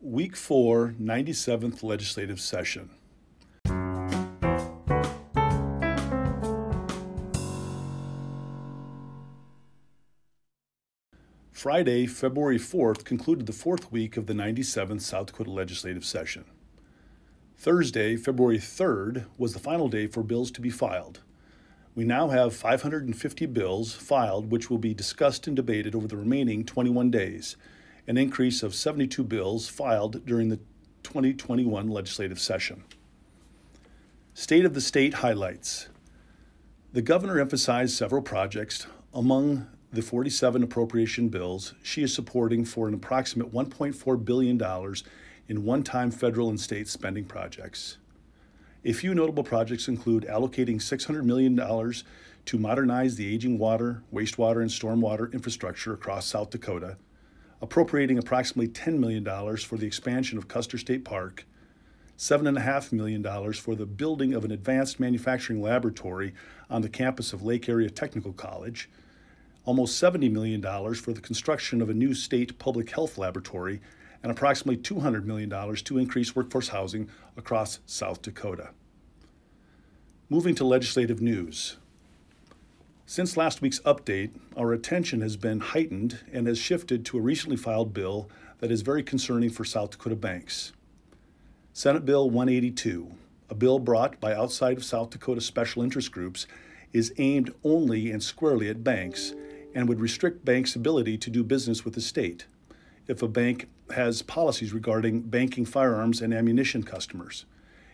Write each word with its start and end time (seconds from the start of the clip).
Week 0.00 0.36
4, 0.36 0.94
97th 1.00 1.82
Legislative 1.82 2.40
Session. 2.40 2.90
Friday, 11.50 12.06
February 12.06 12.60
4th, 12.60 13.02
concluded 13.02 13.46
the 13.46 13.52
fourth 13.52 13.90
week 13.90 14.16
of 14.16 14.26
the 14.26 14.34
97th 14.34 15.00
South 15.00 15.26
Dakota 15.26 15.50
Legislative 15.50 16.04
Session. 16.04 16.44
Thursday, 17.56 18.14
February 18.14 18.58
3rd, 18.58 19.26
was 19.36 19.52
the 19.52 19.58
final 19.58 19.88
day 19.88 20.06
for 20.06 20.22
bills 20.22 20.52
to 20.52 20.60
be 20.60 20.70
filed. 20.70 21.22
We 21.96 22.04
now 22.04 22.28
have 22.28 22.54
550 22.54 23.46
bills 23.46 23.94
filed, 23.94 24.52
which 24.52 24.70
will 24.70 24.78
be 24.78 24.94
discussed 24.94 25.48
and 25.48 25.56
debated 25.56 25.96
over 25.96 26.06
the 26.06 26.16
remaining 26.16 26.64
21 26.64 27.10
days, 27.10 27.56
an 28.08 28.16
increase 28.16 28.62
of 28.62 28.74
72 28.74 29.22
bills 29.22 29.68
filed 29.68 30.24
during 30.24 30.48
the 30.48 30.58
2021 31.02 31.88
legislative 31.88 32.40
session. 32.40 32.82
State 34.32 34.64
of 34.64 34.72
the 34.72 34.80
State 34.80 35.14
highlights. 35.14 35.88
The 36.94 37.02
governor 37.02 37.38
emphasized 37.38 37.94
several 37.94 38.22
projects. 38.22 38.86
Among 39.12 39.66
the 39.92 40.00
47 40.00 40.62
appropriation 40.62 41.28
bills 41.28 41.74
she 41.82 42.02
is 42.02 42.14
supporting 42.14 42.64
for 42.64 42.88
an 42.88 42.94
approximate 42.94 43.52
$1.4 43.52 44.24
billion 44.24 44.94
in 45.48 45.64
one 45.64 45.82
time 45.82 46.10
federal 46.10 46.48
and 46.48 46.60
state 46.60 46.88
spending 46.88 47.26
projects. 47.26 47.98
A 48.86 48.92
few 48.94 49.14
notable 49.14 49.44
projects 49.44 49.86
include 49.86 50.24
allocating 50.24 50.76
$600 50.76 51.24
million 51.24 51.56
to 52.46 52.58
modernize 52.58 53.16
the 53.16 53.34
aging 53.34 53.58
water, 53.58 54.02
wastewater, 54.14 54.62
and 54.62 54.70
stormwater 54.70 55.30
infrastructure 55.34 55.92
across 55.92 56.26
South 56.26 56.48
Dakota, 56.48 56.96
appropriating 57.60 58.18
approximately 58.18 58.68
$10 58.68 58.98
million 58.98 59.24
for 59.56 59.76
the 59.76 59.86
expansion 59.86 60.38
of 60.38 60.48
Custer 60.48 60.78
State 60.78 61.04
Park, 61.04 61.44
$7.5 62.16 62.92
million 62.92 63.52
for 63.52 63.74
the 63.74 63.86
building 63.86 64.34
of 64.34 64.44
an 64.44 64.50
advanced 64.50 64.98
manufacturing 64.98 65.62
laboratory 65.62 66.34
on 66.68 66.82
the 66.82 66.88
campus 66.88 67.32
of 67.32 67.42
Lake 67.42 67.68
Area 67.68 67.90
Technical 67.90 68.32
College, 68.32 68.88
almost 69.64 70.02
$70 70.02 70.30
million 70.30 70.62
for 70.94 71.12
the 71.12 71.20
construction 71.20 71.82
of 71.82 71.90
a 71.90 71.94
new 71.94 72.14
state 72.14 72.58
public 72.58 72.90
health 72.90 73.18
laboratory 73.18 73.80
and 74.22 74.32
approximately 74.32 74.76
$200 74.76 75.24
million 75.24 75.50
to 75.76 75.98
increase 75.98 76.34
workforce 76.34 76.68
housing 76.68 77.08
across 77.36 77.78
South 77.86 78.22
Dakota. 78.22 78.70
Moving 80.28 80.54
to 80.56 80.64
legislative 80.64 81.22
news. 81.22 81.76
Since 83.10 83.38
last 83.38 83.62
week's 83.62 83.80
update, 83.86 84.32
our 84.54 84.74
attention 84.74 85.22
has 85.22 85.38
been 85.38 85.60
heightened 85.60 86.18
and 86.30 86.46
has 86.46 86.58
shifted 86.58 87.06
to 87.06 87.16
a 87.16 87.22
recently 87.22 87.56
filed 87.56 87.94
bill 87.94 88.28
that 88.58 88.70
is 88.70 88.82
very 88.82 89.02
concerning 89.02 89.48
for 89.48 89.64
South 89.64 89.92
Dakota 89.92 90.14
banks. 90.14 90.74
Senate 91.72 92.04
Bill 92.04 92.28
182, 92.28 93.10
a 93.48 93.54
bill 93.54 93.78
brought 93.78 94.20
by 94.20 94.34
outside 94.34 94.76
of 94.76 94.84
South 94.84 95.08
Dakota 95.08 95.40
special 95.40 95.82
interest 95.82 96.12
groups, 96.12 96.46
is 96.92 97.14
aimed 97.16 97.50
only 97.64 98.10
and 98.10 98.22
squarely 98.22 98.68
at 98.68 98.84
banks 98.84 99.32
and 99.74 99.88
would 99.88 100.00
restrict 100.00 100.44
banks' 100.44 100.76
ability 100.76 101.16
to 101.16 101.30
do 101.30 101.42
business 101.42 101.86
with 101.86 101.94
the 101.94 102.02
state 102.02 102.44
if 103.06 103.22
a 103.22 103.28
bank 103.28 103.70
has 103.94 104.20
policies 104.20 104.74
regarding 104.74 105.22
banking 105.22 105.64
firearms 105.64 106.20
and 106.20 106.34
ammunition 106.34 106.82
customers. 106.82 107.46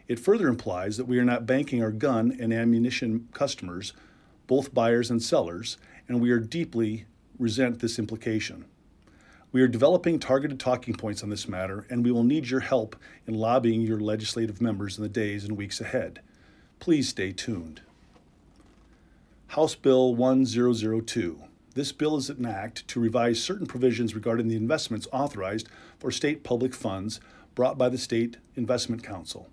It 0.09 0.19
further 0.19 0.48
implies 0.48 0.97
that 0.97 1.07
we 1.07 1.20
are 1.20 1.25
not 1.25 1.47
banking 1.47 1.85
our 1.85 1.92
gun 1.92 2.37
and 2.41 2.53
ammunition 2.53 3.29
customers, 3.33 3.92
both 4.47 4.75
buyers 4.75 5.11
and 5.11 5.23
sellers, 5.23 5.77
and 6.09 6.20
we 6.20 6.31
are 6.31 6.39
deeply 6.39 7.06
resent 7.39 7.81
this 7.81 7.98
implication. 7.98 8.64
We 9.53 9.62
are 9.62 9.69
developing 9.69 10.19
targeted 10.19 10.59
talking 10.59 10.95
points 10.95 11.23
on 11.23 11.31
this 11.31 11.48
matter, 11.48 11.86
and 11.89 12.05
we 12.05 12.11
will 12.11 12.25
need 12.25 12.48
your 12.48 12.61
help 12.61 12.97
in 13.27 13.34
lobbying 13.34 13.83
your 13.83 14.01
legislative 14.01 14.61
members 14.61 14.98
in 14.98 15.03
the 15.03 15.09
days 15.09 15.45
and 15.45 15.56
weeks 15.56 15.81
ahead. 15.81 16.20
Please 16.81 17.09
stay 17.09 17.33
tuned. 17.33 17.81
House 19.48 19.74
Bill 19.74 20.14
1002 20.14 21.45
this 21.74 21.91
bill 21.91 22.17
is 22.17 22.30
an 22.30 22.47
act 22.47 22.86
to 22.89 23.01
revise 23.01 23.42
certain 23.42 23.67
provisions 23.67 24.14
regarding 24.14 24.47
the 24.47 24.57
investments 24.57 25.08
authorized 25.13 25.68
for 25.98 26.13
state 26.13 26.45
public 26.45 26.73
funds 26.73 27.20
brought 27.57 27.77
by 27.77 27.89
the 27.89 27.98
State 27.98 28.36
Investment 28.55 29.02
Council. 29.02 29.48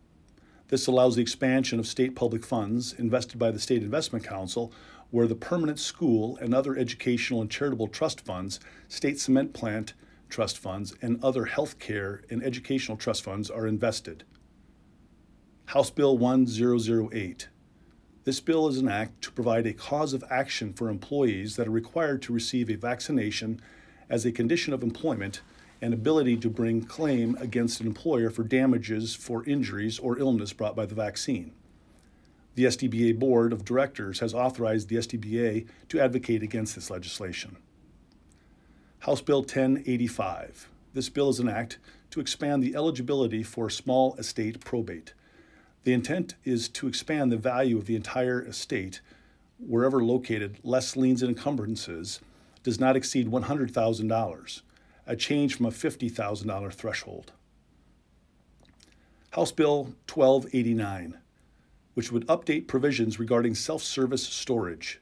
This 0.71 0.87
allows 0.87 1.17
the 1.17 1.21
expansion 1.21 1.79
of 1.79 1.85
state 1.85 2.15
public 2.15 2.45
funds 2.45 2.93
invested 2.93 3.37
by 3.37 3.51
the 3.51 3.59
State 3.59 3.83
Investment 3.83 4.23
Council, 4.23 4.71
where 5.09 5.27
the 5.27 5.35
permanent 5.35 5.79
school 5.79 6.37
and 6.37 6.55
other 6.55 6.77
educational 6.77 7.41
and 7.41 7.51
charitable 7.51 7.89
trust 7.89 8.21
funds, 8.21 8.61
state 8.87 9.19
cement 9.19 9.53
plant 9.53 9.93
trust 10.29 10.57
funds, 10.57 10.95
and 11.01 11.21
other 11.21 11.43
health 11.43 11.77
care 11.77 12.21
and 12.29 12.41
educational 12.41 12.95
trust 12.95 13.21
funds 13.21 13.49
are 13.51 13.67
invested. 13.67 14.23
House 15.65 15.89
Bill 15.89 16.17
1008 16.17 17.49
this 18.23 18.39
bill 18.39 18.67
is 18.67 18.77
an 18.77 18.87
act 18.87 19.23
to 19.23 19.31
provide 19.31 19.65
a 19.65 19.73
cause 19.73 20.13
of 20.13 20.23
action 20.29 20.73
for 20.73 20.89
employees 20.89 21.55
that 21.55 21.67
are 21.67 21.71
required 21.71 22.21
to 22.21 22.33
receive 22.33 22.69
a 22.69 22.75
vaccination 22.75 23.59
as 24.11 24.25
a 24.25 24.31
condition 24.31 24.73
of 24.73 24.83
employment 24.83 25.41
and 25.81 25.93
ability 25.93 26.37
to 26.37 26.49
bring 26.49 26.81
claim 26.81 27.35
against 27.39 27.81
an 27.81 27.87
employer 27.87 28.29
for 28.29 28.43
damages 28.43 29.15
for 29.15 29.43
injuries 29.45 29.97
or 29.97 30.19
illness 30.19 30.53
brought 30.53 30.75
by 30.75 30.85
the 30.85 30.95
vaccine. 30.95 31.51
The 32.55 32.65
SDBA 32.65 33.17
Board 33.17 33.53
of 33.53 33.65
Directors 33.65 34.19
has 34.19 34.33
authorized 34.33 34.89
the 34.89 34.97
SDBA 34.97 35.67
to 35.89 35.99
advocate 35.99 36.43
against 36.43 36.75
this 36.75 36.89
legislation. 36.89 37.57
House 38.99 39.21
Bill 39.21 39.39
1085. 39.39 40.69
This 40.93 41.09
bill 41.09 41.29
is 41.29 41.39
an 41.39 41.47
act 41.47 41.79
to 42.11 42.19
expand 42.19 42.61
the 42.61 42.75
eligibility 42.75 43.41
for 43.41 43.69
small 43.69 44.15
estate 44.15 44.63
probate. 44.63 45.13
The 45.85 45.93
intent 45.93 46.35
is 46.43 46.69
to 46.69 46.87
expand 46.87 47.31
the 47.31 47.37
value 47.37 47.77
of 47.77 47.85
the 47.85 47.95
entire 47.95 48.41
estate 48.43 49.01
wherever 49.57 50.03
located, 50.03 50.57
less 50.63 50.95
liens 50.95 51.21
and 51.21 51.35
encumbrances, 51.35 52.19
does 52.63 52.79
not 52.79 52.95
exceed 52.95 53.27
$100,000, 53.27 54.61
a 55.05 55.15
change 55.15 55.55
from 55.55 55.65
a 55.65 55.71
$50,000 55.71 56.73
threshold. 56.73 57.33
House 59.31 59.51
Bill 59.51 59.95
1289, 60.13 61.17
which 61.93 62.11
would 62.11 62.27
update 62.27 62.67
provisions 62.67 63.19
regarding 63.19 63.55
self 63.55 63.81
service 63.81 64.23
storage. 64.23 65.01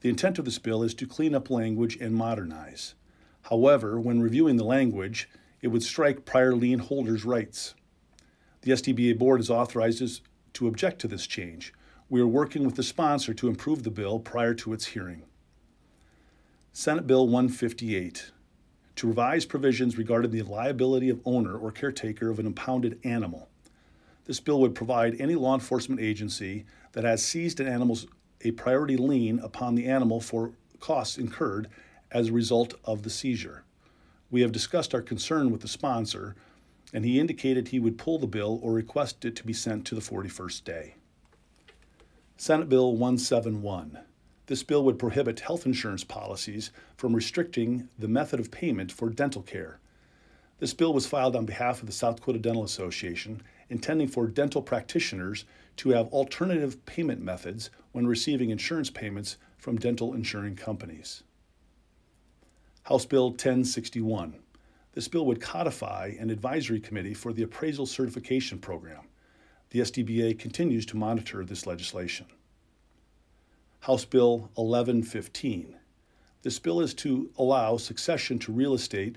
The 0.00 0.08
intent 0.08 0.38
of 0.38 0.44
this 0.44 0.58
bill 0.58 0.82
is 0.82 0.94
to 0.94 1.06
clean 1.06 1.34
up 1.34 1.50
language 1.50 1.96
and 1.96 2.14
modernize. 2.14 2.94
However, 3.42 4.00
when 4.00 4.20
reviewing 4.20 4.56
the 4.56 4.64
language, 4.64 5.28
it 5.60 5.68
would 5.68 5.82
strike 5.82 6.24
prior 6.24 6.54
lien 6.54 6.78
holders' 6.78 7.24
rights. 7.24 7.74
The 8.62 8.72
SDBA 8.72 9.18
board 9.18 9.40
is 9.40 9.50
authorized 9.50 10.22
to 10.54 10.68
object 10.68 11.00
to 11.00 11.08
this 11.08 11.26
change. 11.26 11.72
We 12.08 12.20
are 12.20 12.26
working 12.26 12.64
with 12.64 12.74
the 12.74 12.82
sponsor 12.82 13.32
to 13.34 13.48
improve 13.48 13.82
the 13.82 13.90
bill 13.90 14.18
prior 14.18 14.54
to 14.54 14.72
its 14.72 14.86
hearing. 14.86 15.22
Senate 16.72 17.06
Bill 17.06 17.26
158 17.26 18.32
to 19.00 19.06
revise 19.06 19.46
provisions 19.46 19.96
regarding 19.96 20.30
the 20.30 20.42
liability 20.42 21.08
of 21.08 21.22
owner 21.24 21.56
or 21.56 21.72
caretaker 21.72 22.28
of 22.28 22.38
an 22.38 22.44
impounded 22.44 23.00
animal. 23.02 23.48
This 24.26 24.40
bill 24.40 24.60
would 24.60 24.74
provide 24.74 25.18
any 25.18 25.34
law 25.36 25.54
enforcement 25.54 26.02
agency 26.02 26.66
that 26.92 27.04
has 27.04 27.24
seized 27.24 27.60
an 27.60 27.66
animal 27.66 27.98
a 28.42 28.50
priority 28.50 28.98
lien 28.98 29.38
upon 29.38 29.74
the 29.74 29.86
animal 29.86 30.20
for 30.20 30.52
costs 30.80 31.16
incurred 31.16 31.68
as 32.10 32.28
a 32.28 32.32
result 32.34 32.74
of 32.84 33.02
the 33.02 33.08
seizure. 33.08 33.64
We 34.30 34.42
have 34.42 34.52
discussed 34.52 34.94
our 34.94 35.00
concern 35.00 35.50
with 35.50 35.62
the 35.62 35.68
sponsor 35.68 36.36
and 36.92 37.02
he 37.02 37.18
indicated 37.18 37.68
he 37.68 37.80
would 37.80 37.96
pull 37.96 38.18
the 38.18 38.26
bill 38.26 38.60
or 38.62 38.74
request 38.74 39.24
it 39.24 39.34
to 39.36 39.46
be 39.46 39.54
sent 39.54 39.86
to 39.86 39.94
the 39.94 40.02
41st 40.02 40.62
day. 40.64 40.96
Senate 42.36 42.68
Bill 42.68 42.92
171. 42.92 43.98
This 44.50 44.64
bill 44.64 44.82
would 44.82 44.98
prohibit 44.98 45.38
health 45.38 45.64
insurance 45.64 46.02
policies 46.02 46.72
from 46.96 47.14
restricting 47.14 47.88
the 47.96 48.08
method 48.08 48.40
of 48.40 48.50
payment 48.50 48.90
for 48.90 49.08
dental 49.08 49.42
care. 49.42 49.78
This 50.58 50.74
bill 50.74 50.92
was 50.92 51.06
filed 51.06 51.36
on 51.36 51.46
behalf 51.46 51.78
of 51.78 51.86
the 51.86 51.92
South 51.92 52.16
Dakota 52.16 52.40
Dental 52.40 52.64
Association, 52.64 53.42
intending 53.68 54.08
for 54.08 54.26
dental 54.26 54.60
practitioners 54.60 55.44
to 55.76 55.90
have 55.90 56.08
alternative 56.08 56.84
payment 56.84 57.22
methods 57.22 57.70
when 57.92 58.08
receiving 58.08 58.50
insurance 58.50 58.90
payments 58.90 59.36
from 59.56 59.78
dental 59.78 60.14
insuring 60.14 60.56
companies. 60.56 61.22
House 62.82 63.06
Bill 63.06 63.28
1061 63.28 64.34
this 64.94 65.06
bill 65.06 65.26
would 65.26 65.40
codify 65.40 66.14
an 66.18 66.28
advisory 66.28 66.80
committee 66.80 67.14
for 67.14 67.32
the 67.32 67.44
appraisal 67.44 67.86
certification 67.86 68.58
program. 68.58 69.02
The 69.70 69.78
SDBA 69.78 70.40
continues 70.40 70.84
to 70.86 70.96
monitor 70.96 71.44
this 71.44 71.68
legislation. 71.68 72.26
House 73.80 74.04
Bill 74.04 74.50
1115. 74.56 75.76
This 76.42 76.58
bill 76.58 76.80
is 76.80 76.92
to 76.94 77.30
allow 77.38 77.78
succession 77.78 78.38
to 78.40 78.52
real 78.52 78.74
estate 78.74 79.16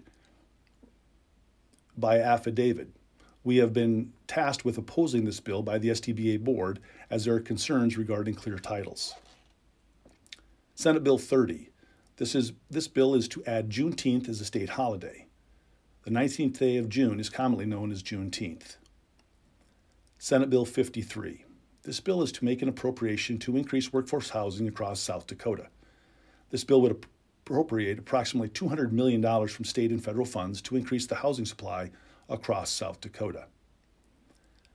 by 1.98 2.20
affidavit. 2.20 2.90
We 3.44 3.58
have 3.58 3.74
been 3.74 4.14
tasked 4.26 4.64
with 4.64 4.78
opposing 4.78 5.26
this 5.26 5.42
bill 5.42 5.64
by 5.64 5.80
the 5.80 5.90
SDBA 5.90 6.40
board 6.46 6.80
as 7.10 7.26
there 7.26 7.36
are 7.36 7.42
concerns 7.42 7.98
regarding 7.98 8.36
clear 8.36 8.58
titles. 8.58 9.16
Senate 10.76 11.04
Bill 11.04 11.18
30. 11.18 11.70
This, 12.16 12.34
is, 12.34 12.54
this 12.70 12.88
bill 12.88 13.16
is 13.16 13.28
to 13.30 13.44
add 13.46 13.70
Juneteenth 13.70 14.30
as 14.30 14.40
a 14.40 14.46
state 14.46 14.70
holiday. 14.70 15.26
The 16.04 16.12
19th 16.12 16.58
day 16.58 16.78
of 16.78 16.88
June 16.88 17.20
is 17.20 17.30
commonly 17.30 17.66
known 17.66 17.92
as 17.92 18.02
Juneteenth. 18.02 18.78
Senate 20.18 20.50
Bill 20.50 20.66
53. 20.66 21.44
This 21.84 22.00
bill 22.00 22.22
is 22.22 22.32
to 22.34 22.46
make 22.46 22.62
an 22.62 22.70
appropriation 22.70 23.38
to 23.40 23.58
increase 23.58 23.92
workforce 23.92 24.30
housing 24.30 24.70
across 24.70 25.02
South 25.02 25.28
Dakota. 25.28 25.68
This 26.50 26.64
bill 26.64 26.82
would 26.82 27.06
appropriate 27.46 28.00
approximately 28.00 28.48
$200 28.48 28.94
million 28.94 29.22
from 29.50 29.66
state 29.66 29.92
and 29.92 30.02
federal 30.02 30.26
funds 30.26 30.62
to 30.62 30.78
increase 30.78 31.08
the 31.08 31.16
housing 31.16 31.46
supply 31.46 31.92
across 32.30 32.70
South 32.70 33.02
Dakota. 33.02 33.48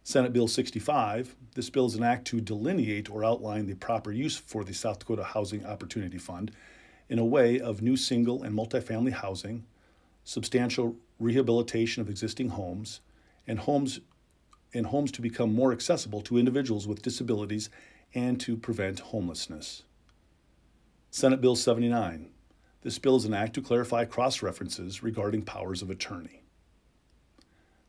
Senate 0.03 0.35
Bill 0.35 0.49
65. 0.49 1.35
This 1.55 1.71
bill 1.71 1.87
is 1.87 1.95
an 1.95 2.03
act 2.03 2.27
to 2.29 2.43
delineate 2.43 3.11
or 3.11 3.25
outline 3.25 3.67
the 3.67 3.75
proper 3.75 4.13
use 4.13 4.37
for 4.37 4.63
the 4.63 4.75
South 4.75 4.99
Dakota 4.99 5.25
Housing 5.25 5.65
Opportunity 5.65 6.19
Fund 6.19 6.51
in 7.09 7.19
a 7.19 7.25
way 7.25 7.59
of 7.59 7.81
new 7.81 7.97
single 7.97 8.43
and 8.43 8.55
multifamily 8.55 9.13
housing, 9.13 9.65
substantial 10.25 10.97
rehabilitation 11.19 12.03
of 12.03 12.11
existing 12.11 12.51
homes, 12.51 13.01
and 13.47 13.61
homes 13.61 14.01
and 14.75 14.87
homes 14.87 15.11
to 15.13 15.23
become 15.23 15.55
more 15.55 15.73
accessible 15.73 16.21
to 16.23 16.39
individuals 16.39 16.87
with 16.87 17.03
disabilities 17.03 17.71
and 18.15 18.41
to 18.41 18.57
prevent 18.57 19.01
homelessness. 19.01 19.83
Senate 21.11 21.41
Bill 21.41 21.57
79. 21.57 22.31
This 22.83 22.99
bill 22.99 23.17
is 23.17 23.25
an 23.25 23.35
act 23.35 23.55
to 23.55 23.63
clarify 23.63 24.05
cross 24.05 24.43
references 24.43 25.03
regarding 25.03 25.43
powers 25.43 25.83
of 25.83 25.91
attorney. 25.91 26.43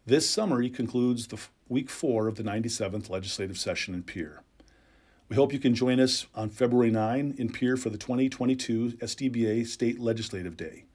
This 0.05 0.29
summary 0.29 0.69
concludes 0.69 1.27
the 1.27 1.39
week 1.67 1.89
four 1.89 2.27
of 2.27 2.35
the 2.35 2.43
97th 2.43 3.09
legislative 3.09 3.59
session 3.59 3.93
in 3.93 4.03
Pierre. 4.03 4.41
We 5.27 5.35
hope 5.35 5.53
you 5.53 5.59
can 5.59 5.75
join 5.75 5.99
us 5.99 6.25
on 6.33 6.49
February 6.49 6.89
9 6.89 7.35
in 7.37 7.51
Pierre 7.51 7.77
for 7.77 7.91
the 7.91 7.99
2022 7.99 8.93
SDBA 8.93 9.67
State 9.67 9.99
Legislative 9.99 10.57
Day. 10.57 10.85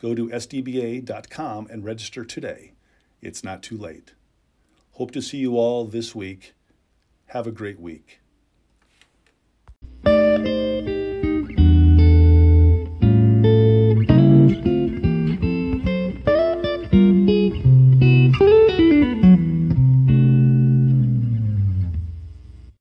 Go 0.00 0.14
to 0.14 0.28
sdba.com 0.28 1.66
and 1.70 1.84
register 1.84 2.24
today. 2.24 2.72
It's 3.20 3.44
not 3.44 3.62
too 3.62 3.76
late. 3.76 4.14
Hope 4.94 5.10
to 5.10 5.20
see 5.20 5.38
you 5.38 5.58
all 5.58 5.86
this 5.86 6.14
week. 6.14 6.54
Have 7.26 7.48
a 7.48 7.50
great 7.50 7.80
week. 7.80 8.20